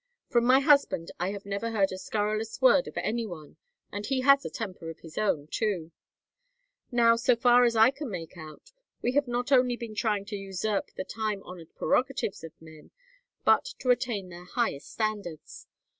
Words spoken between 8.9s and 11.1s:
we have not only been trying to usurp the